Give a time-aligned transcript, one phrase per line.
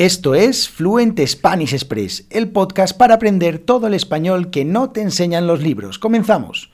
[0.00, 5.02] Esto es Fluent Spanish Express, el podcast para aprender todo el español que no te
[5.02, 5.98] enseñan los libros.
[5.98, 6.70] Comenzamos.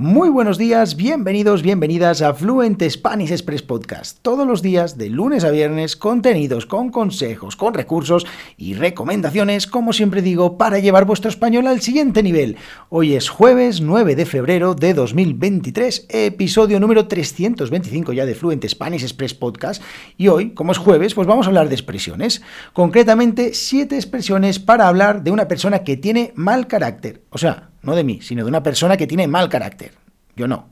[0.00, 4.18] Muy buenos días, bienvenidos, bienvenidas a Fluent Spanish Express Podcast.
[4.22, 8.24] Todos los días, de lunes a viernes, contenidos con consejos, con recursos
[8.56, 12.58] y recomendaciones, como siempre digo, para llevar vuestro español al siguiente nivel.
[12.90, 19.02] Hoy es jueves 9 de febrero de 2023, episodio número 325 ya de Fluent Spanish
[19.02, 19.82] Express Podcast.
[20.16, 22.40] Y hoy, como es jueves, pues vamos a hablar de expresiones.
[22.72, 27.24] Concretamente, siete expresiones para hablar de una persona que tiene mal carácter.
[27.30, 29.92] O sea, no de mí, sino de una persona que tiene mal carácter.
[30.36, 30.68] Yo no.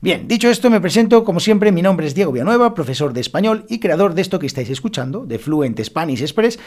[0.00, 3.64] Bien, dicho esto, me presento, como siempre, mi nombre es Diego Villanueva, profesor de español
[3.68, 6.60] y creador de esto que estáis escuchando, de Fluent Spanish Express,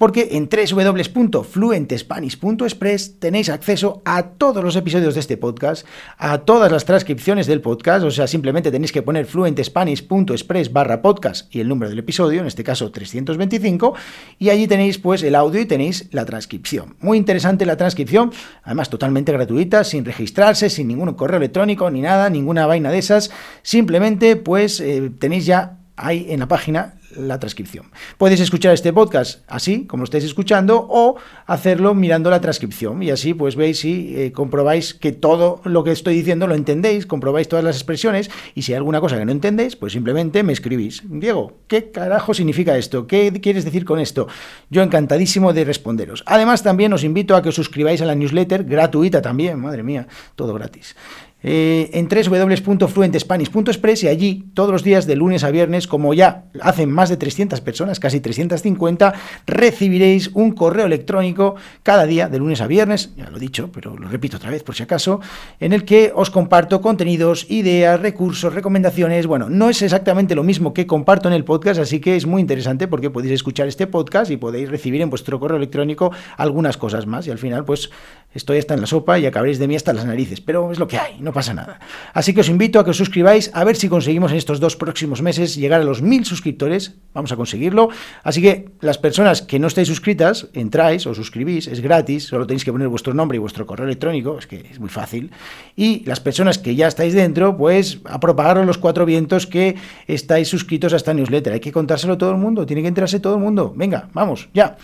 [0.00, 5.86] porque en www.fluentespanish.express tenéis acceso a todos los episodios de este podcast,
[6.16, 11.54] a todas las transcripciones del podcast, o sea, simplemente tenéis que poner fluentespanish.express barra podcast
[11.54, 13.92] y el número del episodio, en este caso 325,
[14.38, 16.96] y allí tenéis pues el audio y tenéis la transcripción.
[17.00, 22.30] Muy interesante la transcripción, además totalmente gratuita, sin registrarse, sin ningún correo electrónico ni nada,
[22.30, 23.30] ninguna vaina de esas,
[23.62, 27.90] simplemente pues eh, tenéis ya ahí en la página la transcripción.
[28.18, 31.16] Podéis escuchar este podcast así, como lo estáis escuchando, o
[31.46, 33.02] hacerlo mirando la transcripción.
[33.02, 37.06] Y así pues veis y eh, comprobáis que todo lo que estoy diciendo lo entendéis,
[37.06, 40.52] comprobáis todas las expresiones, y si hay alguna cosa que no entendéis, pues simplemente me
[40.52, 41.02] escribís.
[41.04, 43.06] Diego, ¿qué carajo significa esto?
[43.06, 44.28] ¿Qué quieres decir con esto?
[44.70, 46.22] Yo encantadísimo de responderos.
[46.26, 50.06] Además, también os invito a que os suscribáis a la newsletter, gratuita también, madre mía,
[50.36, 50.94] todo gratis
[51.42, 56.90] eh, en www.fluentespanish.express y allí todos los días de lunes a viernes, como ya hacen
[56.90, 59.14] más de 300 personas, casi 350,
[59.46, 63.96] recibiréis un correo electrónico cada día de lunes a viernes, ya lo he dicho, pero
[63.96, 65.20] lo repito otra vez por si acaso,
[65.58, 69.26] en el que os comparto contenidos, ideas, recursos, recomendaciones.
[69.26, 72.40] Bueno, no es exactamente lo mismo que comparto en el podcast, así que es muy
[72.40, 77.06] interesante porque podéis escuchar este podcast y podéis recibir en vuestro correo electrónico algunas cosas
[77.06, 77.90] más y al final pues
[78.32, 80.86] estoy hasta en la sopa y acabaréis de mí hasta las narices, pero es lo
[80.86, 81.78] que hay, no pasa nada.
[82.12, 84.76] Así que os invito a que os suscribáis a ver si conseguimos en estos dos
[84.76, 87.88] próximos meses llegar a los mil suscriptores, vamos a conseguirlo.
[88.22, 92.64] Así que las personas que no estáis suscritas, entráis o suscribís, es gratis, solo tenéis
[92.64, 95.30] que poner vuestro nombre y vuestro correo electrónico, es que es muy fácil.
[95.76, 99.76] Y las personas que ya estáis dentro, pues a propagaros los cuatro vientos que
[100.06, 101.52] estáis suscritos a esta newsletter.
[101.52, 103.72] Hay que contárselo todo el mundo, tiene que enterarse todo el mundo.
[103.76, 104.76] Venga, vamos, ya.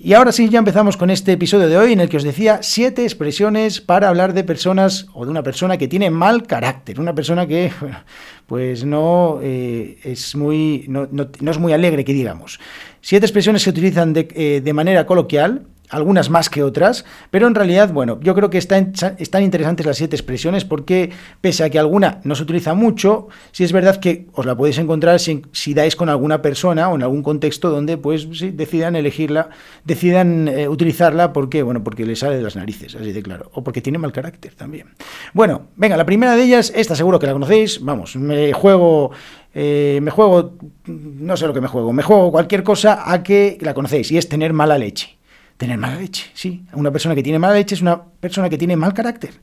[0.00, 2.60] Y ahora sí, ya empezamos con este episodio de hoy en el que os decía
[2.62, 7.16] siete expresiones para hablar de personas o de una persona que tiene mal carácter, una
[7.16, 7.72] persona que,
[8.46, 11.08] pues no eh, es muy, no,
[11.50, 12.60] es muy alegre, que digamos.
[13.00, 17.54] Siete expresiones se utilizan de, eh, de manera coloquial algunas más que otras, pero en
[17.54, 21.10] realidad, bueno, yo creo que están, están interesantes las siete expresiones porque
[21.40, 24.78] pese a que alguna no se utiliza mucho, sí es verdad que os la podéis
[24.78, 29.50] encontrar si, dais con alguna persona o en algún contexto donde pues decidan elegirla,
[29.84, 33.62] decidan eh, utilizarla porque, bueno, porque le sale de las narices, así de claro, o
[33.62, 34.88] porque tiene mal carácter también.
[35.32, 39.10] Bueno, venga, la primera de ellas, esta seguro que la conocéis, vamos, me juego...
[39.54, 43.56] Eh, me juego, no sé lo que me juego, me juego cualquier cosa a que
[43.62, 45.17] la conocéis y es tener mala leche.
[45.58, 46.64] Tener mala leche, sí.
[46.72, 49.34] Una persona que tiene mala leche es una persona que tiene mal carácter.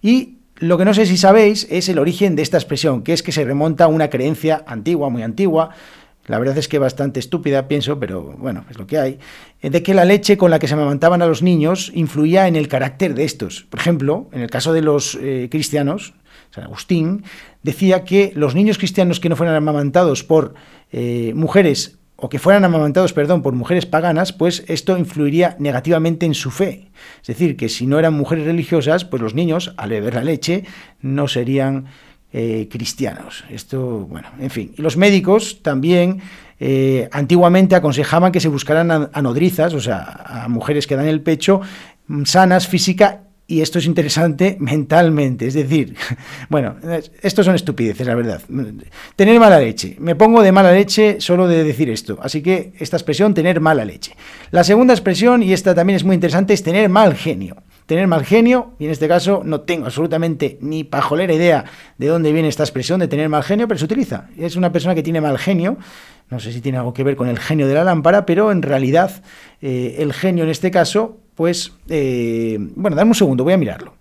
[0.00, 3.22] Y lo que no sé si sabéis es el origen de esta expresión, que es
[3.22, 5.70] que se remonta a una creencia antigua, muy antigua,
[6.26, 9.18] la verdad es que bastante estúpida, pienso, pero bueno, es lo que hay,
[9.62, 12.68] de que la leche con la que se amamantaban a los niños influía en el
[12.68, 13.64] carácter de estos.
[13.70, 16.14] Por ejemplo, en el caso de los eh, cristianos,
[16.50, 17.24] San Agustín
[17.62, 20.54] decía que los niños cristianos que no fueran amamantados por
[20.90, 26.34] eh, mujeres o que fueran amamantados, perdón, por mujeres paganas, pues esto influiría negativamente en
[26.34, 26.88] su fe.
[27.20, 30.64] Es decir, que si no eran mujeres religiosas, pues los niños, al beber la leche,
[31.02, 31.86] no serían
[32.32, 33.44] eh, cristianos.
[33.50, 34.72] Esto, bueno, en fin.
[34.76, 36.22] Y los médicos también
[36.58, 40.00] eh, antiguamente aconsejaban que se buscaran a, nodrizas, o sea,
[40.44, 41.60] a mujeres que dan el pecho,
[42.24, 45.94] sanas física y esto es interesante mentalmente, es decir,
[46.48, 46.76] bueno,
[47.22, 48.42] esto son estupideces, la verdad.
[49.14, 49.96] Tener mala leche.
[49.98, 52.18] Me pongo de mala leche solo de decir esto.
[52.22, 54.16] Así que esta expresión, tener mala leche.
[54.50, 57.56] La segunda expresión, y esta también es muy interesante, es tener mal genio.
[57.86, 61.64] Tener mal genio, y en este caso no tengo absolutamente ni pajolera idea
[61.98, 64.28] de dónde viene esta expresión de tener mal genio, pero se utiliza.
[64.36, 65.78] Es una persona que tiene mal genio.
[66.28, 68.62] No sé si tiene algo que ver con el genio de la lámpara, pero en
[68.62, 69.22] realidad
[69.62, 73.94] eh, el genio en este caso pues, eh, bueno, dame un segundo, voy a mirarlo.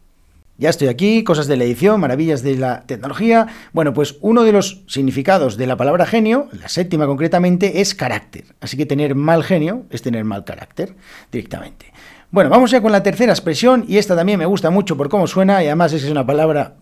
[0.58, 3.48] Ya estoy aquí, cosas de la edición, maravillas de la tecnología.
[3.74, 8.46] Bueno, pues uno de los significados de la palabra genio, la séptima concretamente, es carácter.
[8.62, 10.96] Así que tener mal genio es tener mal carácter
[11.30, 11.92] directamente.
[12.32, 15.28] Bueno, vamos ya con la tercera expresión y esta también me gusta mucho por cómo
[15.28, 16.76] suena y además es una palabra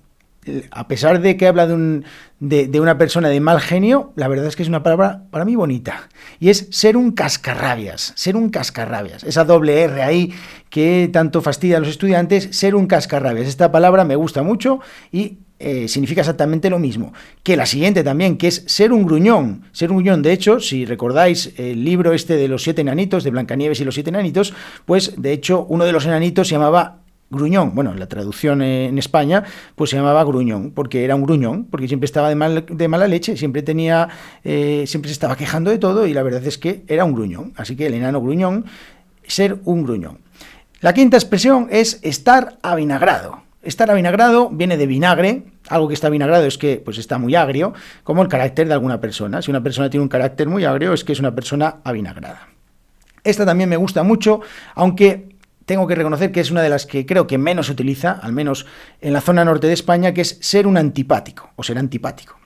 [0.71, 2.05] a pesar de que habla de, un,
[2.39, 5.55] de, una persona de mal genio, la verdad es que es una palabra para mí
[5.55, 6.09] bonita.
[6.39, 9.23] Y es ser un cascarrabias, ser un cascarrabias.
[9.23, 10.33] Esa doble R ahí
[10.69, 13.47] que tanto fastidia a los estudiantes, ser un cascarrabias.
[13.47, 14.79] Esta palabra me gusta mucho
[15.11, 19.63] y eh, significa exactamente lo mismo que la siguiente también, que es ser un gruñón.
[19.71, 23.31] Ser un gruñón, de hecho, si recordáis el libro este de los siete enanitos, de
[23.31, 24.53] Blancanieves y los siete enanitos,
[24.85, 27.02] pues de hecho uno de los enanitos se llamaba
[27.33, 27.75] gruñón.
[27.75, 29.43] Bueno, la traducción en España,
[29.75, 33.07] pues se llamaba gruñón, porque era un gruñón, porque siempre estaba de, mal, de mala
[33.07, 34.07] leche, siempre tenía,
[34.43, 37.53] eh, siempre se estaba quejando de todo y la verdad es que era un gruñón.
[37.57, 38.65] Así que el enano gruñón,
[39.27, 40.19] ser un gruñón.
[40.79, 43.43] La quinta expresión es estar avinagrado.
[43.61, 47.73] Estar avinagrado viene de vinagre, algo que está vinagrado es que pues está muy agrio,
[48.03, 49.41] como el carácter de alguna persona.
[49.41, 52.49] Si una persona tiene un carácter muy agrio es que es una persona avinagrada.
[53.23, 54.41] Esta también me gusta mucho,
[54.75, 55.32] aunque
[55.65, 58.33] tengo que reconocer que es una de las que creo que menos se utiliza, al
[58.33, 58.65] menos
[59.01, 62.37] en la zona norte de España, que es ser un antipático o ser antipático.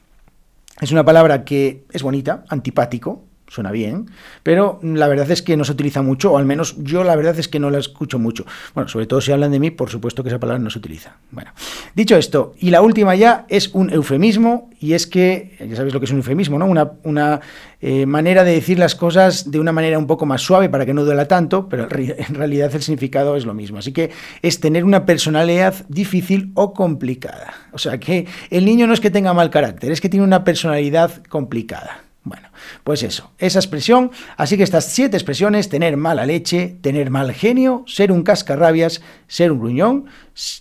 [0.80, 4.10] Es una palabra que es bonita, antipático, suena bien,
[4.44, 7.38] pero la verdad es que no se utiliza mucho, o al menos yo la verdad
[7.40, 8.46] es que no la escucho mucho.
[8.74, 11.18] Bueno, sobre todo si hablan de mí, por supuesto que esa palabra no se utiliza.
[11.32, 11.52] Bueno,
[11.96, 16.00] dicho esto, y la última ya es un eufemismo, y es que, ya sabéis lo
[16.00, 16.66] que es un eufemismo, ¿no?
[16.66, 17.42] Una, una
[17.82, 20.94] eh, manera de decir las cosas de una manera un poco más suave para que
[20.94, 23.80] no duela tanto, pero en realidad el significado es lo mismo.
[23.80, 24.12] Así que
[24.42, 27.54] es tener una personalidad difícil o complicada.
[27.72, 30.44] O sea que el niño no es que tenga mal carácter, es que tiene una
[30.44, 32.07] personalidad complicada.
[32.28, 32.50] Bueno,
[32.84, 34.12] pues eso, esa expresión.
[34.36, 39.54] Así que estas siete expresiones, tener mala leche, tener mal genio, ser un cascarrabias, ser
[39.54, 40.06] un gruñón,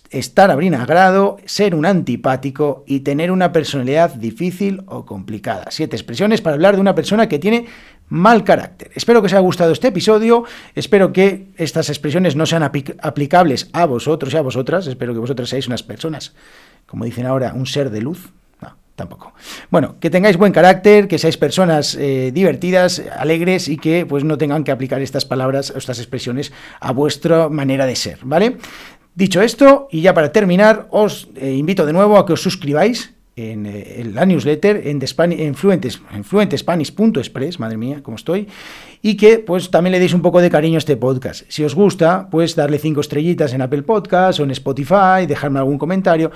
[0.09, 5.65] estar grado, ser un antipático y tener una personalidad difícil o complicada.
[5.69, 7.65] Siete expresiones para hablar de una persona que tiene
[8.07, 8.89] mal carácter.
[8.95, 13.85] Espero que os haya gustado este episodio, espero que estas expresiones no sean aplicables a
[13.85, 16.33] vosotros y a vosotras, espero que vosotras seáis unas personas,
[16.85, 18.29] como dicen ahora, un ser de luz,
[18.97, 19.33] tampoco.
[19.69, 24.37] Bueno, que tengáis buen carácter, que seáis personas eh, divertidas, alegres y que pues no
[24.37, 26.51] tengan que aplicar estas palabras, estas expresiones
[26.81, 28.57] a vuestra manera de ser, ¿vale?
[29.15, 33.13] Dicho esto, y ya para terminar, os eh, invito de nuevo a que os suscribáis
[33.35, 38.47] en, eh, la newsletter en, en, fluentes, en fluentespanish.express, madre mía, cómo estoy,
[39.03, 41.45] y que pues también le deis un poco de cariño a este podcast.
[41.49, 45.77] Si os gusta, pues darle cinco estrellitas en Apple Podcast o en Spotify, dejarme algún
[45.77, 46.31] comentario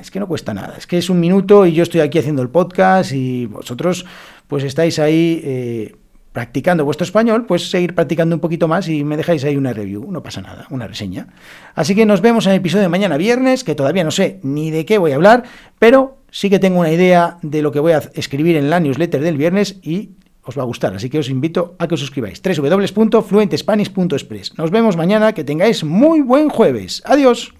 [0.00, 2.42] es que no cuesta nada, es que es un minuto y yo estoy aquí haciendo
[2.42, 4.04] el podcast y vosotros
[4.46, 5.96] pues estáis ahí eh,
[6.32, 10.10] practicando vuestro español, pues seguir practicando un poquito más y me dejáis ahí una review,
[10.10, 11.28] no pasa nada, una reseña.
[11.74, 14.70] Así que nos vemos en el episodio de mañana viernes, que todavía no sé ni
[14.70, 15.44] de qué voy a hablar,
[15.78, 19.20] pero sí que tengo una idea de lo que voy a escribir en la newsletter
[19.20, 20.10] del viernes y
[20.44, 22.40] os va a gustar, así que os invito a que os suscribáis.
[22.40, 24.56] www.fluentespanish.express.
[24.56, 27.02] Nos vemos mañana, que tengáis muy buen jueves.
[27.04, 27.52] Adiós.